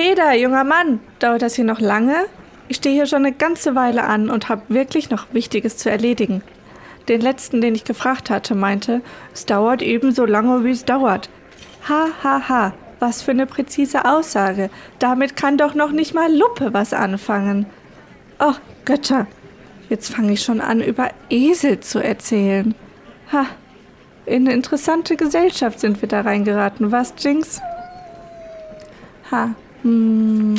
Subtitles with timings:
[0.00, 2.24] Heda, junger Mann, dauert das hier noch lange?
[2.68, 6.42] Ich stehe hier schon eine ganze Weile an und habe wirklich noch Wichtiges zu erledigen.
[7.08, 9.02] Den letzten, den ich gefragt hatte, meinte,
[9.34, 11.28] es dauert ebenso lange, wie es dauert.
[11.86, 14.70] Ha, ha, ha, was für eine präzise Aussage.
[14.98, 17.66] Damit kann doch noch nicht mal Luppe was anfangen.
[18.38, 18.54] Oh,
[18.86, 19.26] Götter,
[19.90, 22.74] jetzt fange ich schon an, über Esel zu erzählen.
[23.32, 23.44] Ha,
[24.24, 27.60] in eine interessante Gesellschaft sind wir da reingeraten, was, Jinx?
[29.30, 30.56] Ha, hm,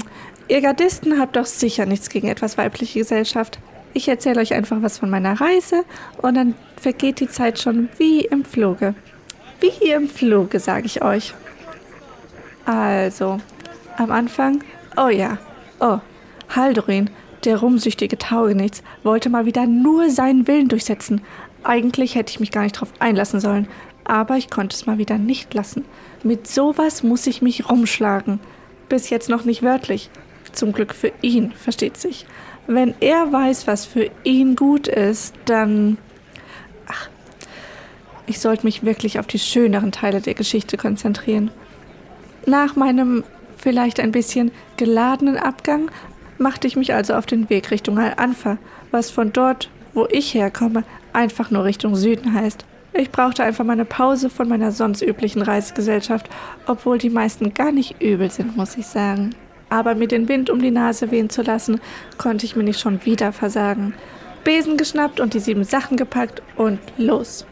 [0.48, 3.60] ihr Gardisten habt doch sicher nichts gegen etwas weibliche Gesellschaft.
[3.94, 5.84] Ich erzähle euch einfach was von meiner Reise
[6.22, 8.96] und dann vergeht die Zeit schon wie im Fluge.
[9.60, 11.34] Wie im Fluge, sage ich euch.
[12.66, 13.40] Also,
[13.98, 14.64] am Anfang,
[14.98, 15.38] oh ja,
[15.80, 16.00] oh,
[16.50, 17.10] Haldorin,
[17.44, 21.22] der rumsüchtige Taugenichts, wollte mal wieder nur seinen Willen durchsetzen.
[21.64, 23.68] Eigentlich hätte ich mich gar nicht drauf einlassen sollen,
[24.04, 25.86] aber ich konnte es mal wieder nicht lassen.
[26.24, 28.40] Mit sowas muss ich mich rumschlagen.
[28.92, 30.10] Bis jetzt noch nicht wörtlich.
[30.52, 32.26] Zum Glück für ihn, versteht sich.
[32.68, 35.98] Wenn er weiß, was für ihn gut ist, dann.
[36.90, 37.08] Ach,
[38.28, 41.52] ich sollte mich wirklich auf die schöneren Teile der Geschichte konzentrieren.
[42.46, 43.24] Nach meinem
[43.56, 45.90] vielleicht ein bisschen geladenen Abgang
[46.38, 48.58] machte ich mich also auf den Weg Richtung Al-Anfa,
[48.92, 52.66] was von dort, wo ich herkomme, einfach nur Richtung Süden heißt.
[52.94, 56.30] Ich brauchte einfach mal eine Pause von meiner sonst üblichen Reisegesellschaft,
[56.66, 59.34] obwohl die meisten gar nicht übel sind, muss ich sagen.
[59.70, 61.80] Aber mir den Wind um die Nase wehen zu lassen,
[62.18, 63.94] konnte ich mir nicht schon wieder versagen.
[64.44, 67.46] Besen geschnappt und die sieben Sachen gepackt und los.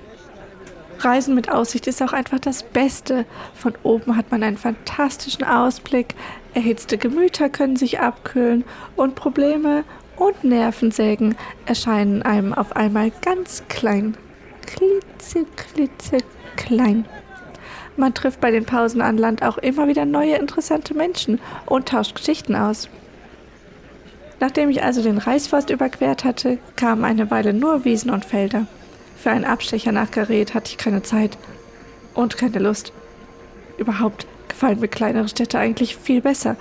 [1.00, 3.26] Reisen mit Aussicht ist auch einfach das Beste.
[3.54, 6.16] Von oben hat man einen fantastischen Ausblick,
[6.54, 8.66] erhitzte Gemüter können sich abkühlen
[8.98, 9.86] und Probleme
[10.18, 14.18] und Nervensägen erscheinen einem auf einmal ganz klein.
[14.70, 16.18] Klitze, klitze,
[16.56, 17.06] klein.
[17.98, 22.16] Man trifft bei den Pausen an Land auch immer wieder neue interessante Menschen und tauscht
[22.16, 22.88] Geschichten aus.
[24.40, 28.68] Nachdem ich also den Reisforst überquert hatte, kamen eine Weile nur Wiesen und Felder.
[29.18, 31.38] Für einen Abstecher nach Gareth hatte ich keine Zeit
[32.14, 32.94] und keine Lust.
[33.80, 36.58] Überhaupt gefallen mir kleinere Städte eigentlich viel besser.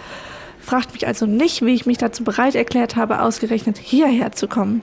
[0.60, 4.82] Fragt mich also nicht, wie ich mich dazu bereit erklärt habe, ausgerechnet hierher zu kommen.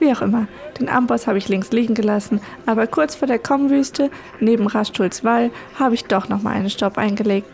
[0.00, 0.48] Wie auch immer,
[0.80, 5.50] den Amboss habe ich links liegen gelassen, aber kurz vor der Kommwüste, neben Rastuls Wall,
[5.78, 7.46] habe ich doch nochmal einen Stopp eingelegt.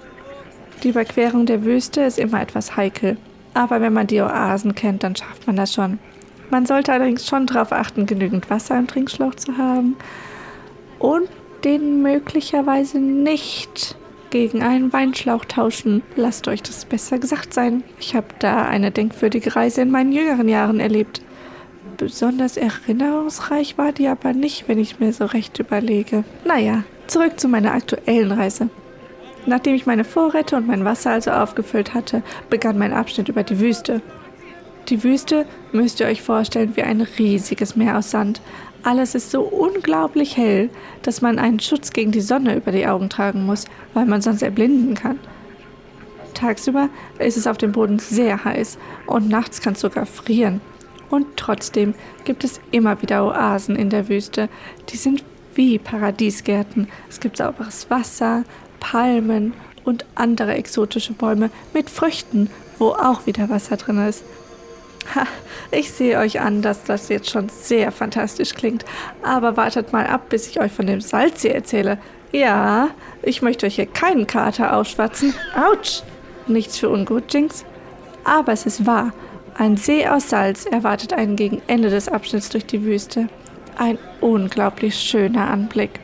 [0.82, 3.16] Die Überquerung der Wüste ist immer etwas heikel,
[3.52, 5.98] aber wenn man die Oasen kennt, dann schafft man das schon.
[6.50, 9.96] Man sollte allerdings schon darauf achten, genügend Wasser im Trinkschlauch zu haben
[11.00, 11.28] und
[11.64, 13.96] den möglicherweise nicht
[14.30, 16.02] gegen einen Weinschlauch tauschen.
[16.14, 17.82] Lasst euch das besser gesagt sein.
[17.98, 21.22] Ich habe da eine denkwürdige Reise in meinen jüngeren Jahren erlebt.
[21.96, 26.24] Besonders erinnerungsreich war die aber nicht, wenn ich mir so recht überlege.
[26.44, 28.68] Naja, zurück zu meiner aktuellen Reise.
[29.46, 33.60] Nachdem ich meine Vorräte und mein Wasser also aufgefüllt hatte, begann mein Abschnitt über die
[33.60, 34.02] Wüste.
[34.88, 38.42] Die Wüste müsst ihr euch vorstellen wie ein riesiges Meer aus Sand.
[38.82, 40.68] Alles ist so unglaublich hell,
[41.02, 43.64] dass man einen Schutz gegen die Sonne über die Augen tragen muss,
[43.94, 45.18] weil man sonst erblinden kann.
[46.34, 50.60] Tagsüber ist es auf dem Boden sehr heiß und nachts kann es sogar frieren.
[51.11, 51.94] Und trotzdem
[52.25, 54.49] gibt es immer wieder Oasen in der Wüste.
[54.89, 55.25] Die sind
[55.55, 56.89] wie Paradiesgärten.
[57.09, 58.44] Es gibt sauberes Wasser,
[58.81, 64.25] Palmen und andere exotische Bäume mit Früchten, wo auch wieder Wasser drin ist.
[65.15, 65.25] Ha,
[65.71, 68.84] ich sehe euch an, dass das jetzt schon sehr fantastisch klingt.
[69.23, 71.99] Aber wartet mal ab, bis ich euch von dem Salzsee erzähle.
[72.33, 72.91] Ja,
[73.23, 75.33] ich möchte euch hier keinen Kater ausschwatzen.
[75.55, 76.03] Autsch!
[76.49, 77.65] Nichts für ungut, Jinx.
[78.25, 79.12] Aber es ist wahr.
[79.59, 83.28] Ein See aus Salz erwartet einen gegen Ende des Abschnitts durch die Wüste.
[83.78, 86.00] Ein unglaublich schöner Anblick.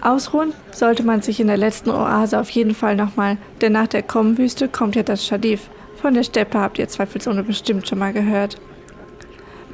[0.00, 4.02] Ausruhen sollte man sich in der letzten Oase auf jeden Fall nochmal, denn nach der
[4.02, 5.70] Kommwüste kommt ja das Schadif.
[6.02, 8.60] Von der Steppe habt ihr zweifelsohne bestimmt schon mal gehört.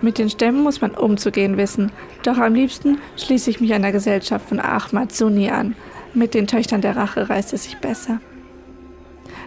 [0.02, 1.90] Mit den Stämmen muss man umzugehen wissen,
[2.22, 5.74] doch am liebsten schließe ich mich einer Gesellschaft von Ahmad Sunni an.
[6.12, 8.20] Mit den Töchtern der Rache reißt es sich besser.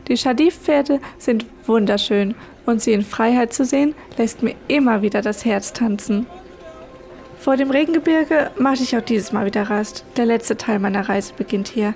[0.07, 2.33] Die Shadif-Pferde sind wunderschön
[2.68, 6.28] und sie in Freiheit zu sehen, lässt mir immer wieder das Herz tanzen.
[7.40, 10.06] Vor dem Regengebirge mache ich auch dieses Mal wieder Rast.
[10.18, 11.96] Der letzte Teil meiner Reise beginnt hier.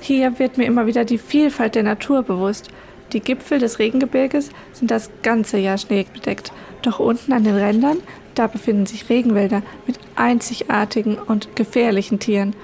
[0.00, 2.70] Hier wird mir immer wieder die Vielfalt der Natur bewusst
[3.12, 6.52] die Gipfel des Regengebirges sind das ganze Jahr schneebedeckt,
[6.82, 7.98] doch unten an den Rändern,
[8.34, 12.54] da befinden sich Regenwälder mit einzigartigen und gefährlichen Tieren.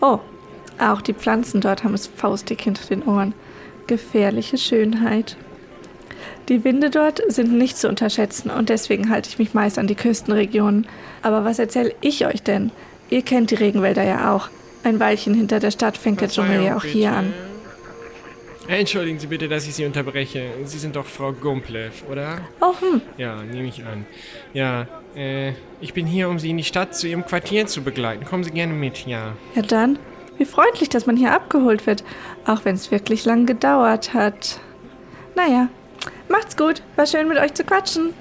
[0.00, 0.18] Oh,
[0.78, 3.32] auch die Pflanzen dort haben es faustig hinter den Ohren.
[3.86, 5.36] Gefährliche Schönheit.
[6.48, 9.94] Die Winde dort sind nicht zu unterschätzen und deswegen halte ich mich meist an die
[9.94, 10.86] Küstenregionen.
[11.22, 12.70] Aber was erzähle ich euch denn?
[13.10, 14.48] Ihr kennt die Regenwälder ja auch.
[14.84, 17.32] Ein Weilchen hinter der Stadt fängt der Dschungel ja auch hier an.
[18.68, 20.50] Entschuldigen Sie bitte, dass ich Sie unterbreche.
[20.64, 22.40] Sie sind doch Frau Gumplev, oder?
[22.60, 23.00] Oh, hm.
[23.16, 24.06] Ja, nehme ich an.
[24.54, 28.24] Ja, äh, ich bin hier, um Sie in die Stadt zu Ihrem Quartier zu begleiten.
[28.24, 29.34] Kommen Sie gerne mit, ja.
[29.54, 29.98] Ja dann,
[30.38, 32.02] wie freundlich, dass man hier abgeholt wird,
[32.44, 34.58] auch wenn es wirklich lang gedauert hat.
[35.36, 35.68] Naja,
[36.28, 38.14] macht's gut, war schön mit euch zu quatschen.